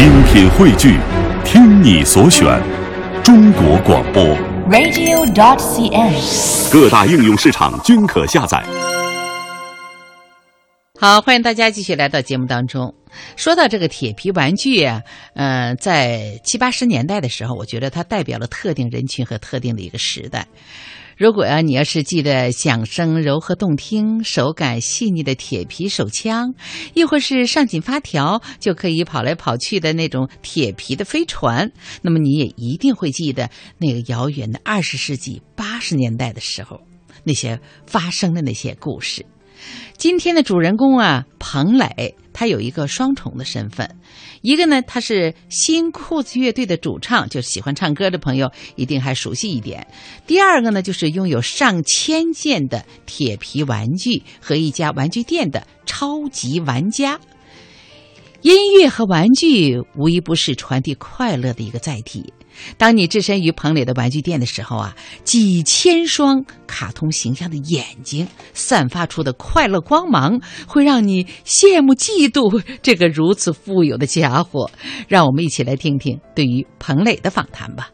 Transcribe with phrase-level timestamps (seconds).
[0.00, 0.98] 精品汇聚，
[1.44, 2.58] 听你所选，
[3.22, 4.24] 中国广播。
[4.70, 6.72] radio.dot.cn，。
[6.72, 8.64] 各大应用市场均可下载。
[10.98, 12.94] 好，欢迎大家继续来到节目当中。
[13.36, 15.02] 说到这个铁皮玩具啊，
[15.34, 20.46] 呃，在七八十年代的时候，我觉得它代表了特定人群和特定的一个时代。
[21.20, 26.54] 如果啊，你要是记得响声柔和动听、手感细腻的铁皮手枪，
[26.94, 36.80] 亦或是上紧发条就可以跑来跑去的那种铁皮的飞船，那么你也一定会记得那个遥远的二十世纪八十年代的时候，
[37.22, 39.26] 那些发生的那些故事。
[39.98, 43.98] 今天的主人公啊，彭磊，他有一个双重的身份，
[44.40, 49.82] 一个呢，他是新裤子乐队的主唱，就喜欢唱歌的朋友一定还熟悉一点；
[50.26, 57.20] 第二个呢，就是拥有上千件的铁皮玩具和一家玩具店的超级玩家。
[58.40, 62.32] 音乐和玩具无一不是传递快乐的一个载体。
[62.76, 74.70] 当你置身于彭磊的玩具店的时候啊，几千双卡通形象的眼睛散发出的快乐光芒，会让你羡慕嫉妒这个如此富有的家伙。
[75.08, 77.90] 让我们一起来听听对于彭磊的访谈吧。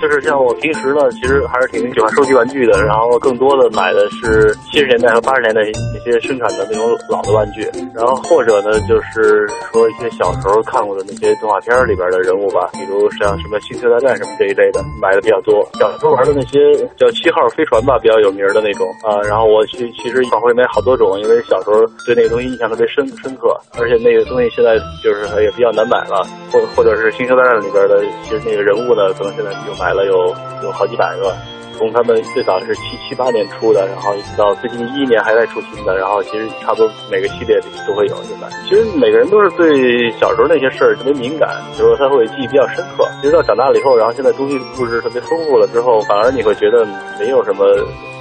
[0.00, 5.60] 就是像我平时呢，其实还是挺喜欢收集玩具的，然后更多的买的是七十年代和八十年代
[5.92, 7.62] 那些生产的那种老的玩具，
[7.94, 15.66] 然后或者呢，就是说一些小时候看过的那些动画片里边的人物吧，比如像什么《星球大战》什么这一类的，买的比较多。
[15.78, 16.58] 小时候玩的那些
[16.96, 31.34] 叫七号飞船吧，比较有名的那种啊，然后我其其实会买好多种，因为小时候对那个东西印象特别深深刻，而且那个东西现在就是也比较难买了，或或者是《星球大战》里边的其实那个人物呢，可能现在就买买了有有好几百个。
[31.78, 38.48] 从他们最早是七七八年出的，然后一直到最近一一年还在出新的，然后其实差不多每个系列里都会有现在。
[38.68, 43.08] 其实每个人都是对小时候那些事儿特别敏感，就是说他会记忆比较深刻。
[43.22, 46.84] 其实到长大了以后，然后现在东西物质特别丰富了之后，反而你会觉得
[47.18, 47.64] 没有什么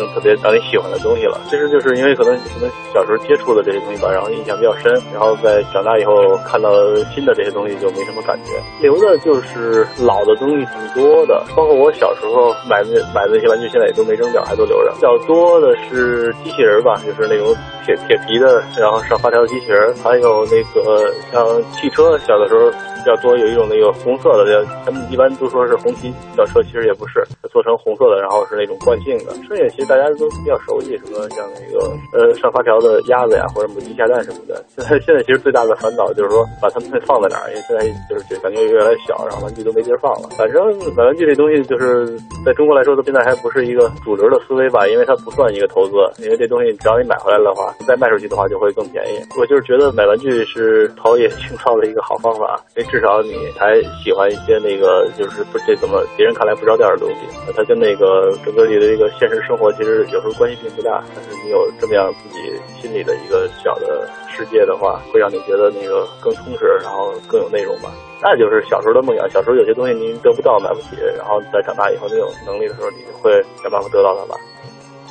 [0.00, 1.40] 能特别让你喜欢的东西了。
[1.48, 6.70] 其实就是因为可能可能小时候接触的这些东西吧，然后印象比较深，然后在长大以后看到
[7.14, 8.52] 新的这些东西就没什么感觉。
[8.80, 13.30] 留的就是老的东西挺多的，包括我小时候买的买的。
[13.30, 14.90] 那些玩具现在也都没扔掉，还都留着。
[14.96, 17.54] 比较多的是机器人吧，就是那种
[17.86, 29.32] 铁铁皮的，然后上发条机器人，还有那个像汽车，小的时候比较多，有一种那个红色的，他们一般都说是红旗轿车，其实也不是，做成红色的，然后是那种惯性的。
[29.46, 34.62] 剩下其实大家都比较熟悉，什么像那个呃上发条的鸭子呀，或者母鸡下蛋什么的。
[34.68, 40.28] 现在现在其实最大的烦恼就是说把它们放在哪儿，因为现在就是感觉越来越小，然后玩具都没地儿放了。
[40.38, 40.62] 反正
[40.94, 42.06] 买玩具这东西就是
[42.46, 43.34] 在中国来说，到现在还。
[43.40, 49.16] 不是一个主流的思维吧，因为它不算一个投资，因为这东西只要你买回来的话，再卖出去的话就会更便宜。
[49.40, 62.38] 我就是觉得买玩具是陶冶情操的一个好方法，因为至少你还喜欢一些那个就是不这怎么别人看来不着调的东西，它跟那个整个里的一个现实生活其实有时候关系并不大，但是你有这么样自己
[62.80, 67.90] 心里的一个小的世界的话，会让你觉得那个更充实，然后更有内容吧。
[68.22, 69.28] 那就是小时候的梦想。
[69.30, 74.38] 小时候有些东西您得不到、买不起，然后在长大以后你有能力的时候，你会想办法得到它吧。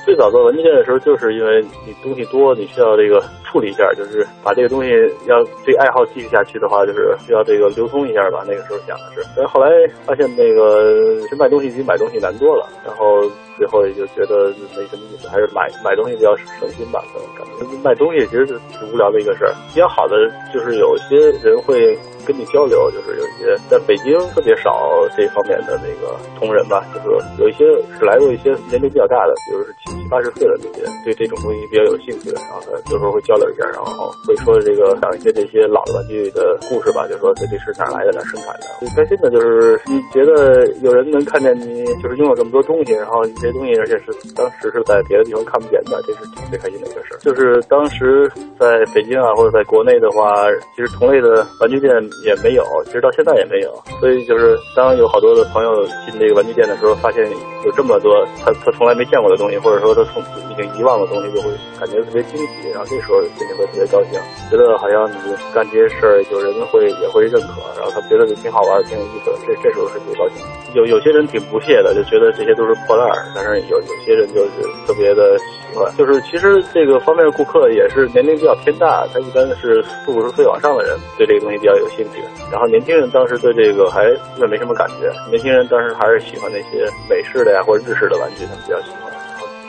[0.09, 4.90] 最早做文件的时候，就是因为你东西多，你需要这个处理一下，就是把这个东西
[5.28, 8.44] 要这爱好继续下去的话，就是需要这个流通一下吧。
[8.48, 9.69] 那个时候想的是，但是后来
[10.08, 13.22] 发现那个其实卖东西比买东西难多了，然后
[13.56, 17.03] 最后也就觉得没什么意思，还是买买东西比较省心吧。
[17.14, 19.53] 可能感觉卖东西其实是挺无聊的一个事儿。
[19.72, 20.16] 比较好的
[20.52, 29.75] 就是有些人会跟你交流，就是有一些在北京特别少这方面的那个同仁吧，就是有一些是来过一些年龄比较大的，比如是
[30.09, 38.68] 八十岁了这些，对这种东西比较有兴趣的，然后他有时候会交流一下，然后会说这个讲一些这些老的玩具的故事吧，就说这这是哪来的，哪生产的。
[38.80, 47.18] 最开心的就是你觉得有人能看见你就是拥有这么多东西，然后这些东西而且是当时是在别的地方看不见的，这是最开心的一个事儿。
[47.19, 50.34] 就是当时在北京啊或者在国内的话，
[50.75, 51.94] 其实同类的玩具店
[52.25, 53.72] 也没有，其实到现在也没有。
[54.00, 57.30] 所以就是当有好多的朋友进这个玩具店的时候，发现
[57.66, 62.69] 有这么多他他从来没见过的东西，或者说他从已经遗忘的东西，就会感觉特别惊喜。
[62.72, 64.19] 然后这时候心里会特别高兴，
[64.50, 65.16] 觉得好像你
[65.54, 69.38] 干这些事儿，有人会也会认可，然后他觉得挺好玩、挺有意思的。
[69.46, 70.46] 这这时候是最高兴。
[70.74, 74.50] 有有些人挺不屑的，就觉得这些都是破烂儿，但是有有些人就是
[74.86, 75.92] 特别的喜欢。
[75.98, 82.22] 就是其实这个方面的顾客也是年龄比较偏大，他一般是四五十岁往上的人对这个东西比较有兴趣。
[82.51, 89.09] 然后年轻人当时对这个还基本没什么感觉，年轻人当时还是喜欢那些美式的呀或者日式的玩具，他们比较喜欢。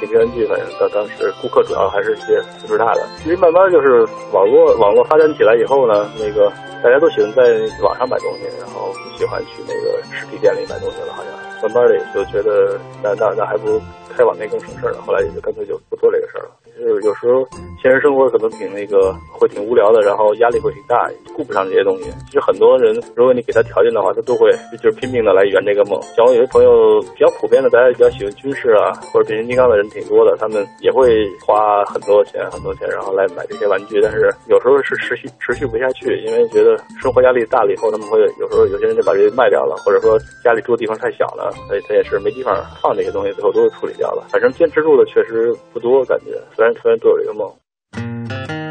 [0.07, 3.07] 电视剧，反正当当时顾客主要还是一些岁数大的。
[3.23, 6.53] 其实慢慢就是网络网络发展起来以后呢，那个
[6.83, 7.43] 大家都喜欢在
[7.83, 11.33] 网上买东西，然后不喜欢去那个实体店里买东西了，好像
[11.63, 13.81] 慢慢的也就觉得那那那还不如
[14.17, 15.03] 开网店更省事儿了。
[15.07, 16.51] 后来也就干脆就不做这个事儿了。
[16.81, 17.47] 就是有时候
[17.83, 22.05] 现实生活可能挺那个，会挺无聊的，然后压力会挺大，顾不上这些东西。
[22.27, 24.51] 其实很多人，如果你给他条件的话，他都会
[24.81, 26.01] 就是拼命的来圆这个梦。
[26.17, 34.01] 像我有些朋友比较普遍的，大家比较喜欢军事啊或者变形金刚的人挺多的，他们也会花很多钱很多钱，然后来买这些玩具。
[34.01, 44.25] 但是有时候是持续持续不下去，因为觉得生活压力大了以后，他们会有时候有些人就把这些卖掉了，或者说家里住的地方太小了，所以他也是没地方放这些东西，最后都是处理掉了。
[44.31, 46.70] 反正坚持住的确实不多，感觉虽然。
[46.75, 47.53] 突然都有一个梦。